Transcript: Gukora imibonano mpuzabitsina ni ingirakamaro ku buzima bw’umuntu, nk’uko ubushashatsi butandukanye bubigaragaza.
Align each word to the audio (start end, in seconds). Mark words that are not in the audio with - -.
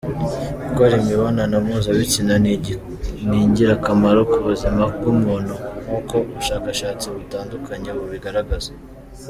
Gukora 0.67 0.93
imibonano 1.01 1.55
mpuzabitsina 1.65 2.33
ni 2.43 3.39
ingirakamaro 3.45 4.21
ku 4.31 4.37
buzima 4.47 4.83
bw’umuntu, 4.95 5.53
nk’uko 5.85 6.15
ubushashatsi 6.35 7.05
butandukanye 7.15 7.89
bubigaragaza. 7.97 8.71